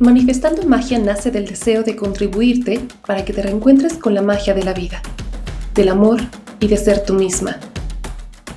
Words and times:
Manifestando 0.00 0.62
Magia 0.62 0.96
nace 1.00 1.32
del 1.32 1.46
deseo 1.46 1.82
de 1.82 1.96
contribuirte 1.96 2.80
para 3.04 3.24
que 3.24 3.32
te 3.32 3.42
reencuentres 3.42 3.94
con 3.94 4.14
la 4.14 4.22
magia 4.22 4.54
de 4.54 4.62
la 4.62 4.72
vida, 4.72 5.02
del 5.74 5.88
amor 5.88 6.20
y 6.60 6.68
de 6.68 6.76
ser 6.76 7.04
tú 7.04 7.14
misma. 7.14 7.58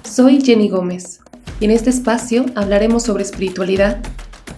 Soy 0.08 0.40
Jenny 0.41 0.70
Gómez 0.70 1.20
y 1.59 1.66
en 1.66 1.72
este 1.72 1.90
espacio 1.90 2.46
hablaremos 2.54 3.02
sobre 3.02 3.23
espiritualidad, 3.23 4.04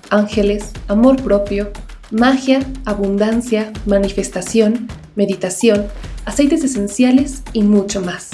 ángeles, 0.10 0.74
amor 0.90 1.24
propio, 1.24 1.72
magia, 2.12 2.60
abundancia, 2.84 3.72
manifestación, 3.86 4.90
meditación, 5.16 5.86
aceites 6.26 6.66
esenciales 6.66 7.44
y 7.54 7.64
mucho 7.64 8.02
más. 8.02 8.32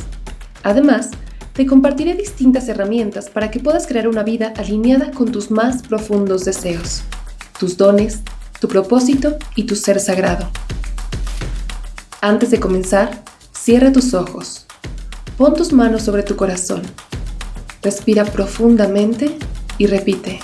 Además, 0.64 1.12
te 1.54 1.68
compartiré 1.68 2.16
distintas 2.16 2.68
herramientas 2.68 3.30
para 3.30 3.52
que 3.52 3.60
puedas 3.60 3.86
crear 3.86 4.08
una 4.08 4.24
vida 4.24 4.54
alineada 4.58 5.12
con 5.12 5.32
tus 5.32 5.52
más 5.52 5.84
profundos 5.84 6.46
deseos, 6.46 7.04
tus 7.60 7.78
dones, 7.78 8.24
tu 8.60 8.68
propósito 8.68 9.38
y 9.56 9.64
tu 9.64 9.76
ser 9.76 10.00
sagrado. 10.00 10.50
Antes 12.22 12.52
de 12.52 12.60
comenzar, 12.60 13.24
cierra 13.52 13.92
tus 13.92 14.14
ojos, 14.14 14.66
pon 15.38 15.54
tus 15.56 15.72
manos 15.72 16.04
sobre 16.04 16.24
tu 16.24 16.36
corazón, 16.36 16.82
respira 17.82 18.26
profundamente 18.26 19.38
y 19.78 19.88
repite, 19.88 20.40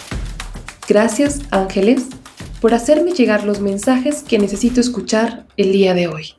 gracias 0.88 1.42
ángeles 1.52 2.04
por 2.62 2.74
hacerme 2.74 3.12
llegar 3.12 3.44
los 3.44 3.60
mensajes 3.60 4.24
que 4.24 4.40
necesito 4.40 4.80
escuchar 4.80 5.46
el 5.58 5.72
día 5.72 5.94
de 5.94 6.08
hoy. 6.08 6.34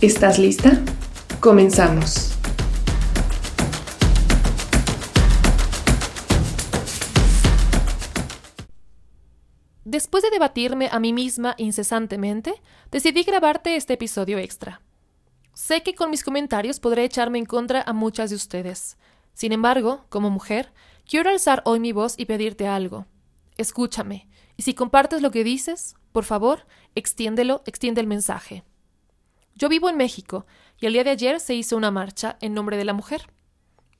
¿Estás 0.00 0.38
lista? 0.38 0.80
Comenzamos. 1.40 2.37
Después 9.98 10.22
de 10.22 10.30
debatirme 10.30 10.88
a 10.92 11.00
mí 11.00 11.12
misma 11.12 11.56
incesantemente, 11.58 12.54
decidí 12.92 13.24
grabarte 13.24 13.74
este 13.74 13.94
episodio 13.94 14.38
extra. 14.38 14.80
Sé 15.54 15.82
que 15.82 15.96
con 15.96 16.08
mis 16.12 16.22
comentarios 16.22 16.78
podré 16.78 17.02
echarme 17.02 17.40
en 17.40 17.46
contra 17.46 17.82
a 17.82 17.92
muchas 17.92 18.30
de 18.30 18.36
ustedes. 18.36 18.96
Sin 19.34 19.50
embargo, 19.50 20.04
como 20.08 20.30
mujer, 20.30 20.72
quiero 21.04 21.30
alzar 21.30 21.62
hoy 21.64 21.80
mi 21.80 21.90
voz 21.90 22.14
y 22.16 22.26
pedirte 22.26 22.68
algo. 22.68 23.06
Escúchame, 23.56 24.28
y 24.56 24.62
si 24.62 24.72
compartes 24.72 25.20
lo 25.20 25.32
que 25.32 25.42
dices, 25.42 25.96
por 26.12 26.22
favor, 26.22 26.68
extiéndelo, 26.94 27.64
extiende 27.66 28.00
el 28.00 28.06
mensaje. 28.06 28.62
Yo 29.56 29.68
vivo 29.68 29.88
en 29.88 29.96
México, 29.96 30.46
y 30.78 30.86
el 30.86 30.92
día 30.92 31.02
de 31.02 31.10
ayer 31.10 31.40
se 31.40 31.56
hizo 31.56 31.76
una 31.76 31.90
marcha 31.90 32.38
en 32.40 32.54
nombre 32.54 32.76
de 32.76 32.84
la 32.84 32.92
mujer. 32.92 33.22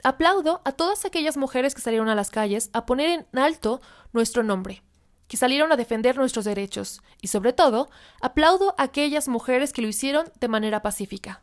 Aplaudo 0.04 0.62
a 0.64 0.70
todas 0.70 1.04
aquellas 1.04 1.36
mujeres 1.36 1.74
que 1.74 1.80
salieron 1.80 2.08
a 2.08 2.14
las 2.14 2.30
calles 2.30 2.70
a 2.72 2.86
poner 2.86 3.26
en 3.32 3.38
alto 3.40 3.80
nuestro 4.12 4.44
nombre 4.44 4.84
que 5.28 5.36
salieron 5.36 5.70
a 5.70 5.76
defender 5.76 6.16
nuestros 6.16 6.44
derechos, 6.44 7.02
y 7.20 7.28
sobre 7.28 7.52
todo, 7.52 7.90
aplaudo 8.20 8.74
a 8.78 8.84
aquellas 8.84 9.28
mujeres 9.28 9.72
que 9.72 9.82
lo 9.82 9.88
hicieron 9.88 10.32
de 10.40 10.48
manera 10.48 10.82
pacífica. 10.82 11.42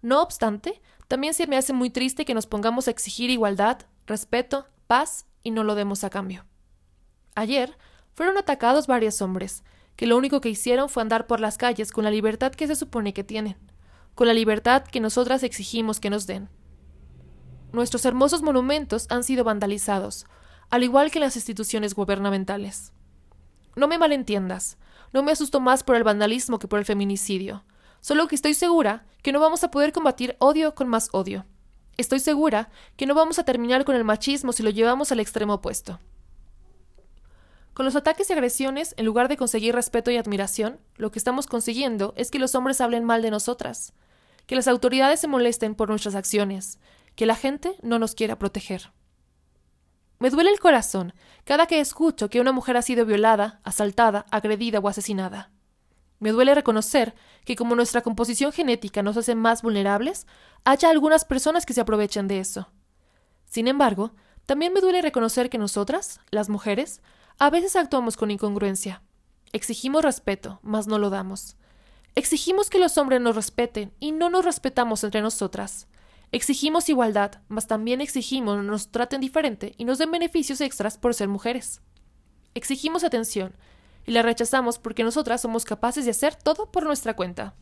No 0.00 0.22
obstante, 0.22 0.80
también 1.08 1.34
se 1.34 1.46
me 1.46 1.56
hace 1.56 1.72
muy 1.72 1.90
triste 1.90 2.24
que 2.24 2.34
nos 2.34 2.46
pongamos 2.46 2.88
a 2.88 2.90
exigir 2.90 3.30
igualdad, 3.30 3.80
respeto, 4.06 4.66
paz 4.86 5.26
y 5.42 5.50
no 5.50 5.64
lo 5.64 5.74
demos 5.74 6.04
a 6.04 6.10
cambio. 6.10 6.44
Ayer 7.34 7.76
fueron 8.14 8.38
atacados 8.38 8.86
varios 8.86 9.20
hombres, 9.20 9.64
que 9.96 10.06
lo 10.06 10.16
único 10.16 10.40
que 10.40 10.48
hicieron 10.48 10.88
fue 10.88 11.02
andar 11.02 11.26
por 11.26 11.40
las 11.40 11.58
calles 11.58 11.90
con 11.90 12.04
la 12.04 12.10
libertad 12.10 12.52
que 12.52 12.66
se 12.66 12.76
supone 12.76 13.12
que 13.12 13.24
tienen, 13.24 13.56
con 14.14 14.26
la 14.28 14.34
libertad 14.34 14.84
que 14.84 15.00
nosotras 15.00 15.42
exigimos 15.42 16.00
que 16.00 16.10
nos 16.10 16.26
den. 16.26 16.48
Nuestros 17.72 18.04
hermosos 18.04 18.42
monumentos 18.42 19.06
han 19.10 19.24
sido 19.24 19.42
vandalizados, 19.42 20.26
al 20.70 20.82
igual 20.82 21.10
que 21.10 21.20
las 21.20 21.36
instituciones 21.36 21.94
gubernamentales. 21.94 22.92
No 23.76 23.88
me 23.88 23.98
malentiendas, 23.98 24.78
no 25.12 25.22
me 25.22 25.32
asusto 25.32 25.60
más 25.60 25.82
por 25.82 25.96
el 25.96 26.04
vandalismo 26.04 26.58
que 26.58 26.68
por 26.68 26.78
el 26.78 26.84
feminicidio, 26.84 27.64
solo 28.00 28.28
que 28.28 28.34
estoy 28.34 28.54
segura 28.54 29.06
que 29.22 29.32
no 29.32 29.40
vamos 29.40 29.64
a 29.64 29.70
poder 29.70 29.92
combatir 29.92 30.36
odio 30.38 30.74
con 30.74 30.88
más 30.88 31.08
odio. 31.12 31.46
Estoy 31.96 32.20
segura 32.20 32.70
que 32.96 33.06
no 33.06 33.14
vamos 33.14 33.38
a 33.38 33.44
terminar 33.44 33.84
con 33.84 33.94
el 33.94 34.04
machismo 34.04 34.52
si 34.52 34.62
lo 34.62 34.70
llevamos 34.70 35.12
al 35.12 35.20
extremo 35.20 35.54
opuesto. 35.54 36.00
Con 37.72 37.84
los 37.84 37.96
ataques 37.96 38.30
y 38.30 38.32
agresiones, 38.32 38.94
en 38.96 39.04
lugar 39.04 39.28
de 39.28 39.36
conseguir 39.36 39.74
respeto 39.74 40.10
y 40.10 40.16
admiración, 40.16 40.78
lo 40.96 41.10
que 41.10 41.18
estamos 41.18 41.46
consiguiendo 41.46 42.14
es 42.16 42.30
que 42.30 42.38
los 42.38 42.54
hombres 42.54 42.80
hablen 42.80 43.04
mal 43.04 43.22
de 43.22 43.30
nosotras, 43.30 43.92
que 44.46 44.54
las 44.54 44.68
autoridades 44.68 45.20
se 45.20 45.26
molesten 45.26 45.74
por 45.74 45.88
nuestras 45.88 46.14
acciones, 46.14 46.78
que 47.16 47.26
la 47.26 47.34
gente 47.34 47.76
no 47.82 47.98
nos 47.98 48.14
quiera 48.14 48.38
proteger. 48.38 48.92
Me 50.24 50.30
duele 50.30 50.50
el 50.50 50.58
corazón 50.58 51.12
cada 51.44 51.66
que 51.66 51.80
escucho 51.80 52.30
que 52.30 52.40
una 52.40 52.50
mujer 52.50 52.78
ha 52.78 52.80
sido 52.80 53.04
violada, 53.04 53.60
asaltada, 53.62 54.24
agredida 54.30 54.78
o 54.78 54.88
asesinada. 54.88 55.50
Me 56.18 56.30
duele 56.30 56.54
reconocer 56.54 57.14
que 57.44 57.56
como 57.56 57.74
nuestra 57.74 58.00
composición 58.00 58.50
genética 58.50 59.02
nos 59.02 59.18
hace 59.18 59.34
más 59.34 59.60
vulnerables, 59.60 60.26
haya 60.64 60.88
algunas 60.88 61.26
personas 61.26 61.66
que 61.66 61.74
se 61.74 61.82
aprovechen 61.82 62.26
de 62.26 62.40
eso. 62.40 62.70
Sin 63.44 63.68
embargo, 63.68 64.12
también 64.46 64.72
me 64.72 64.80
duele 64.80 65.02
reconocer 65.02 65.50
que 65.50 65.58
nosotras, 65.58 66.20
las 66.30 66.48
mujeres, 66.48 67.02
a 67.38 67.50
veces 67.50 67.76
actuamos 67.76 68.16
con 68.16 68.30
incongruencia. 68.30 69.02
Exigimos 69.52 70.02
respeto, 70.02 70.58
mas 70.62 70.86
no 70.86 70.98
lo 70.98 71.10
damos. 71.10 71.58
Exigimos 72.14 72.70
que 72.70 72.78
los 72.78 72.96
hombres 72.96 73.20
nos 73.20 73.36
respeten 73.36 73.92
y 74.00 74.12
no 74.12 74.30
nos 74.30 74.46
respetamos 74.46 75.04
entre 75.04 75.20
nosotras. 75.20 75.86
Exigimos 76.34 76.88
igualdad, 76.88 77.42
mas 77.46 77.68
también 77.68 78.00
exigimos 78.00 78.64
nos 78.64 78.90
traten 78.90 79.20
diferente 79.20 79.72
y 79.78 79.84
nos 79.84 79.98
den 79.98 80.10
beneficios 80.10 80.60
extras 80.60 80.98
por 80.98 81.14
ser 81.14 81.28
mujeres. 81.28 81.80
Exigimos 82.54 83.04
atención 83.04 83.54
y 84.04 84.10
la 84.10 84.22
rechazamos 84.22 84.80
porque 84.80 85.04
nosotras 85.04 85.42
somos 85.42 85.64
capaces 85.64 86.06
de 86.06 86.10
hacer 86.10 86.34
todo 86.34 86.72
por 86.72 86.82
nuestra 86.82 87.14
cuenta. 87.14 87.54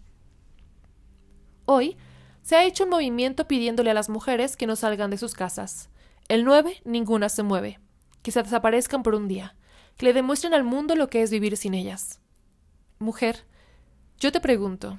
Hoy 1.66 1.98
se 2.40 2.56
ha 2.56 2.64
hecho 2.64 2.84
un 2.84 2.88
movimiento 2.88 3.46
pidiéndole 3.46 3.90
a 3.90 3.94
las 3.94 4.08
mujeres 4.08 4.56
que 4.56 4.66
no 4.66 4.74
salgan 4.74 5.10
de 5.10 5.18
sus 5.18 5.34
casas. 5.34 5.90
El 6.28 6.46
9, 6.46 6.80
ninguna 6.86 7.28
se 7.28 7.42
mueve. 7.42 7.78
Que 8.22 8.30
se 8.30 8.42
desaparezcan 8.42 9.02
por 9.02 9.14
un 9.14 9.28
día. 9.28 9.54
Que 9.98 10.06
le 10.06 10.14
demuestren 10.14 10.54
al 10.54 10.64
mundo 10.64 10.96
lo 10.96 11.10
que 11.10 11.20
es 11.20 11.30
vivir 11.30 11.58
sin 11.58 11.74
ellas. 11.74 12.22
Mujer, 12.98 13.44
yo 14.18 14.32
te 14.32 14.40
pregunto, 14.40 14.98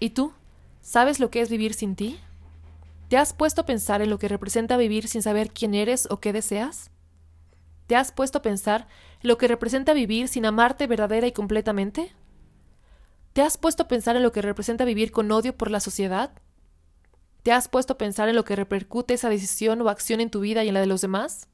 ¿y 0.00 0.10
tú? 0.10 0.32
¿Sabes 0.80 1.20
lo 1.20 1.30
que 1.30 1.40
es 1.40 1.50
vivir 1.50 1.72
sin 1.72 1.94
ti? 1.94 2.18
¿Te 3.08 3.16
has 3.16 3.32
puesto 3.32 3.60
a 3.60 3.66
pensar 3.66 4.02
en 4.02 4.10
lo 4.10 4.18
que 4.18 4.28
representa 4.28 4.76
vivir 4.76 5.06
sin 5.06 5.22
saber 5.22 5.52
quién 5.52 5.74
eres 5.74 6.08
o 6.10 6.18
qué 6.18 6.32
deseas? 6.32 6.90
¿Te 7.86 7.94
has 7.94 8.10
puesto 8.10 8.38
a 8.38 8.42
pensar 8.42 8.88
en 9.22 9.28
lo 9.28 9.38
que 9.38 9.46
representa 9.46 9.92
vivir 9.92 10.26
sin 10.26 10.44
amarte 10.44 10.88
verdadera 10.88 11.28
y 11.28 11.32
completamente? 11.32 12.12
¿Te 13.32 13.42
has 13.42 13.58
puesto 13.58 13.84
a 13.84 13.88
pensar 13.88 14.16
en 14.16 14.24
lo 14.24 14.32
que 14.32 14.42
representa 14.42 14.84
vivir 14.84 15.12
con 15.12 15.30
odio 15.30 15.56
por 15.56 15.70
la 15.70 15.78
sociedad? 15.78 16.32
¿Te 17.44 17.52
has 17.52 17.68
puesto 17.68 17.92
a 17.92 17.98
pensar 17.98 18.28
en 18.28 18.34
lo 18.34 18.44
que 18.44 18.56
repercute 18.56 19.14
esa 19.14 19.28
decisión 19.28 19.80
o 19.82 19.88
acción 19.88 20.20
en 20.20 20.30
tu 20.30 20.40
vida 20.40 20.64
y 20.64 20.68
en 20.68 20.74
la 20.74 20.80
de 20.80 20.86
los 20.86 21.00
demás? 21.00 21.48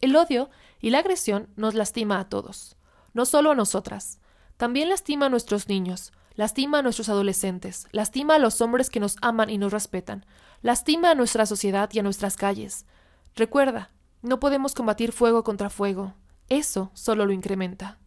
El 0.00 0.14
odio 0.14 0.50
y 0.80 0.90
la 0.90 0.98
agresión 0.98 1.48
nos 1.56 1.74
lastima 1.74 2.20
a 2.20 2.28
todos, 2.28 2.76
no 3.12 3.24
solo 3.24 3.50
a 3.50 3.54
nosotras, 3.56 4.20
también 4.56 4.88
lastima 4.88 5.26
a 5.26 5.30
nuestros 5.30 5.68
niños, 5.68 6.12
lastima 6.34 6.78
a 6.78 6.82
nuestros 6.82 7.08
adolescentes, 7.08 7.86
lastima 7.92 8.36
a 8.36 8.38
los 8.38 8.60
hombres 8.60 8.90
que 8.90 9.00
nos 9.00 9.16
aman 9.22 9.50
y 9.50 9.58
nos 9.58 9.72
respetan, 9.72 10.26
lastima 10.62 11.10
a 11.10 11.14
nuestra 11.14 11.46
sociedad 11.46 11.90
y 11.92 11.98
a 11.98 12.02
nuestras 12.02 12.36
calles. 12.36 12.86
Recuerda, 13.34 13.90
no 14.22 14.40
podemos 14.40 14.74
combatir 14.74 15.12
fuego 15.12 15.44
contra 15.44 15.70
fuego, 15.70 16.14
eso 16.48 16.90
solo 16.94 17.26
lo 17.26 17.32
incrementa. 17.32 17.98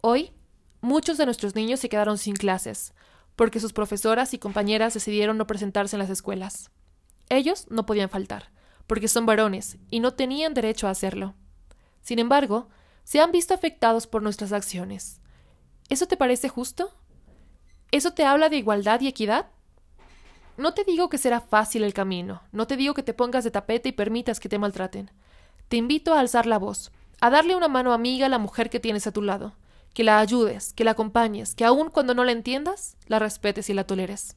Hoy, 0.00 0.32
muchos 0.80 1.18
de 1.18 1.24
nuestros 1.24 1.54
niños 1.54 1.80
se 1.80 1.88
quedaron 1.88 2.18
sin 2.18 2.34
clases, 2.34 2.92
porque 3.34 3.60
sus 3.60 3.72
profesoras 3.72 4.34
y 4.34 4.38
compañeras 4.38 4.94
decidieron 4.94 5.36
no 5.36 5.46
presentarse 5.46 5.96
en 5.96 6.00
las 6.00 6.10
escuelas. 6.10 6.70
Ellos 7.28 7.66
no 7.70 7.86
podían 7.86 8.08
faltar, 8.08 8.50
porque 8.86 9.08
son 9.08 9.26
varones 9.26 9.78
y 9.90 10.00
no 10.00 10.14
tenían 10.14 10.54
derecho 10.54 10.86
a 10.86 10.90
hacerlo. 10.90 11.34
Sin 12.02 12.18
embargo, 12.18 12.68
se 13.04 13.20
han 13.20 13.32
visto 13.32 13.52
afectados 13.52 14.06
por 14.06 14.22
nuestras 14.22 14.52
acciones. 14.52 15.20
¿Eso 15.88 16.06
te 16.06 16.16
parece 16.16 16.48
justo? 16.48 16.92
¿Eso 17.90 18.12
te 18.12 18.24
habla 18.24 18.48
de 18.48 18.56
igualdad 18.56 19.00
y 19.00 19.08
equidad? 19.08 19.46
No 20.56 20.72
te 20.74 20.84
digo 20.84 21.08
que 21.08 21.18
será 21.18 21.40
fácil 21.40 21.84
el 21.84 21.92
camino, 21.92 22.42
no 22.50 22.66
te 22.66 22.76
digo 22.76 22.94
que 22.94 23.02
te 23.02 23.12
pongas 23.12 23.44
de 23.44 23.50
tapete 23.50 23.90
y 23.90 23.92
permitas 23.92 24.40
que 24.40 24.48
te 24.48 24.58
maltraten. 24.58 25.10
Te 25.68 25.76
invito 25.76 26.14
a 26.14 26.20
alzar 26.20 26.46
la 26.46 26.58
voz, 26.58 26.92
a 27.20 27.28
darle 27.28 27.54
una 27.54 27.68
mano 27.68 27.92
amiga 27.92 28.26
a 28.26 28.30
la 28.30 28.38
mujer 28.38 28.70
que 28.70 28.80
tienes 28.80 29.06
a 29.06 29.12
tu 29.12 29.20
lado, 29.20 29.54
que 29.92 30.02
la 30.02 30.18
ayudes, 30.18 30.72
que 30.72 30.84
la 30.84 30.92
acompañes, 30.92 31.54
que 31.54 31.64
aun 31.64 31.90
cuando 31.90 32.14
no 32.14 32.24
la 32.24 32.32
entiendas, 32.32 32.96
la 33.06 33.18
respetes 33.18 33.68
y 33.68 33.74
la 33.74 33.84
toleres. 33.84 34.36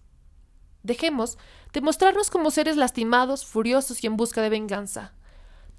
Dejemos 0.83 1.37
de 1.71 1.81
mostrarnos 1.81 2.29
como 2.29 2.51
seres 2.51 2.75
lastimados, 2.75 3.45
furiosos 3.45 4.03
y 4.03 4.07
en 4.07 4.17
busca 4.17 4.41
de 4.41 4.49
venganza. 4.49 5.13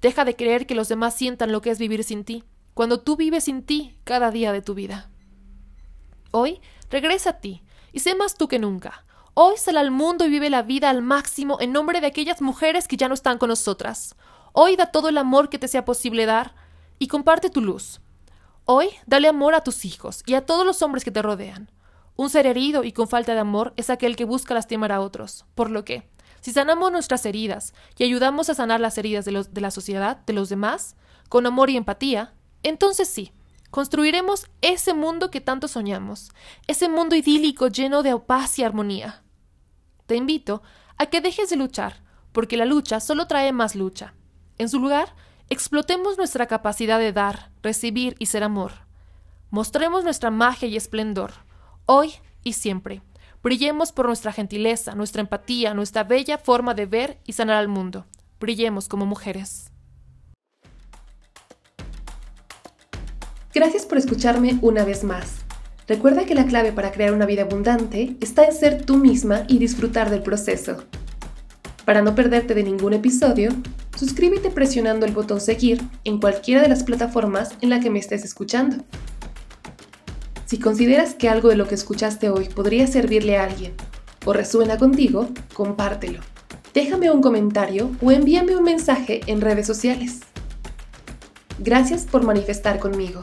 Deja 0.01 0.25
de 0.25 0.35
creer 0.35 0.65
que 0.65 0.75
los 0.75 0.89
demás 0.89 1.13
sientan 1.13 1.51
lo 1.51 1.61
que 1.61 1.69
es 1.69 1.77
vivir 1.77 2.03
sin 2.03 2.23
ti, 2.23 2.43
cuando 2.73 2.99
tú 2.99 3.15
vives 3.15 3.43
sin 3.43 3.63
ti 3.63 3.95
cada 4.03 4.31
día 4.31 4.51
de 4.51 4.61
tu 4.63 4.73
vida. 4.73 5.10
Hoy 6.31 6.61
Regresa 6.91 7.29
a 7.29 7.39
ti, 7.39 7.63
y 7.93 8.01
sé 8.01 8.15
más 8.15 8.35
tú 8.35 8.49
que 8.49 8.59
nunca. 8.59 9.05
Hoy 9.33 9.55
sal 9.55 9.77
al 9.77 9.91
mundo 9.91 10.25
y 10.25 10.29
vive 10.29 10.49
la 10.49 10.61
vida 10.61 10.89
al 10.89 11.01
máximo 11.01 11.57
en 11.61 11.71
nombre 11.71 12.01
de 12.01 12.07
aquellas 12.07 12.41
mujeres 12.41 12.89
que 12.89 12.97
ya 12.97 13.07
no 13.07 13.13
están 13.13 13.37
con 13.37 13.47
nosotras. 13.47 14.15
Hoy 14.51 14.75
da 14.75 14.87
todo 14.87 15.07
el 15.07 15.17
amor 15.17 15.47
que 15.47 15.57
te 15.57 15.69
sea 15.69 15.85
posible 15.85 16.25
dar, 16.25 16.53
y 16.99 17.07
comparte 17.07 17.49
tu 17.49 17.61
luz. 17.61 18.01
Hoy, 18.65 18.89
dale 19.07 19.29
amor 19.29 19.55
a 19.55 19.63
tus 19.63 19.85
hijos 19.85 20.21
y 20.25 20.33
a 20.33 20.45
todos 20.45 20.65
los 20.65 20.81
hombres 20.81 21.05
que 21.05 21.11
te 21.11 21.21
rodean. 21.21 21.71
Un 22.17 22.29
ser 22.29 22.45
herido 22.45 22.83
y 22.83 22.91
con 22.91 23.07
falta 23.07 23.33
de 23.33 23.39
amor 23.39 23.73
es 23.77 23.89
aquel 23.89 24.17
que 24.17 24.25
busca 24.25 24.53
lastimar 24.53 24.91
a 24.91 24.99
otros, 24.99 25.45
por 25.55 25.71
lo 25.71 25.85
que, 25.85 26.09
si 26.41 26.51
sanamos 26.51 26.91
nuestras 26.91 27.25
heridas 27.25 27.73
y 27.97 28.03
ayudamos 28.03 28.49
a 28.49 28.53
sanar 28.53 28.81
las 28.81 28.97
heridas 28.97 29.23
de, 29.23 29.47
de 29.49 29.61
la 29.61 29.71
sociedad, 29.71 30.17
de 30.25 30.33
los 30.33 30.49
demás, 30.49 30.97
con 31.29 31.45
amor 31.45 31.69
y 31.69 31.77
empatía, 31.77 32.33
entonces 32.63 33.07
sí, 33.07 33.31
construiremos 33.71 34.47
ese 34.61 34.93
mundo 34.93 35.31
que 35.31 35.41
tanto 35.41 35.67
soñamos, 35.67 36.31
ese 36.67 36.89
mundo 36.89 37.15
idílico 37.15 37.67
lleno 37.67 38.03
de 38.03 38.17
paz 38.19 38.59
y 38.59 38.63
armonía. 38.63 39.23
Te 40.05 40.15
invito 40.15 40.61
a 40.97 41.07
que 41.07 41.21
dejes 41.21 41.49
de 41.49 41.55
luchar, 41.55 42.03
porque 42.33 42.57
la 42.57 42.65
lucha 42.65 42.99
solo 42.99 43.27
trae 43.27 43.51
más 43.53 43.75
lucha. 43.75 44.13
En 44.57 44.69
su 44.69 44.79
lugar, 44.79 45.15
explotemos 45.49 46.17
nuestra 46.17 46.45
capacidad 46.47 46.99
de 46.99 47.13
dar, 47.13 47.51
recibir 47.63 48.15
y 48.19 48.27
ser 48.27 48.43
amor. 48.43 48.73
Mostremos 49.49 50.03
nuestra 50.03 50.31
magia 50.31 50.67
y 50.67 50.75
esplendor, 50.77 51.31
hoy 51.85 52.13
y 52.43 52.53
siempre. 52.53 53.01
Brillemos 53.41 53.91
por 53.91 54.05
nuestra 54.05 54.31
gentileza, 54.31 54.95
nuestra 54.95 55.21
empatía, 55.21 55.73
nuestra 55.73 56.03
bella 56.03 56.37
forma 56.37 56.73
de 56.73 56.85
ver 56.85 57.21
y 57.25 57.33
sanar 57.33 57.57
al 57.57 57.67
mundo. 57.67 58.05
Brillemos 58.39 58.87
como 58.87 59.05
mujeres. 59.05 59.70
Gracias 63.53 63.85
por 63.85 63.97
escucharme 63.97 64.57
una 64.61 64.85
vez 64.85 65.03
más. 65.03 65.41
Recuerda 65.85 66.25
que 66.25 66.35
la 66.35 66.45
clave 66.45 66.71
para 66.71 66.91
crear 66.93 67.13
una 67.13 67.25
vida 67.25 67.41
abundante 67.41 68.15
está 68.21 68.45
en 68.45 68.53
ser 68.53 68.85
tú 68.85 68.95
misma 68.95 69.43
y 69.49 69.57
disfrutar 69.57 70.09
del 70.09 70.23
proceso. 70.23 70.85
Para 71.83 72.01
no 72.01 72.15
perderte 72.15 72.53
de 72.53 72.63
ningún 72.63 72.93
episodio, 72.93 73.51
suscríbete 73.97 74.51
presionando 74.51 75.05
el 75.05 75.11
botón 75.11 75.41
seguir 75.41 75.81
en 76.05 76.21
cualquiera 76.21 76.61
de 76.61 76.69
las 76.69 76.83
plataformas 76.83 77.49
en 77.59 77.71
la 77.71 77.81
que 77.81 77.89
me 77.89 77.99
estés 77.99 78.23
escuchando. 78.23 78.85
Si 80.45 80.57
consideras 80.57 81.13
que 81.13 81.27
algo 81.27 81.49
de 81.49 81.57
lo 81.57 81.67
que 81.67 81.75
escuchaste 81.75 82.29
hoy 82.29 82.47
podría 82.47 82.87
servirle 82.87 83.37
a 83.37 83.43
alguien 83.43 83.73
o 84.23 84.31
resuena 84.31 84.77
contigo, 84.77 85.27
compártelo. 85.53 86.21
Déjame 86.73 87.11
un 87.11 87.21
comentario 87.21 87.91
o 88.01 88.11
envíame 88.11 88.55
un 88.55 88.63
mensaje 88.63 89.19
en 89.27 89.41
redes 89.41 89.67
sociales. 89.67 90.21
Gracias 91.59 92.05
por 92.05 92.23
manifestar 92.23 92.79
conmigo. 92.79 93.21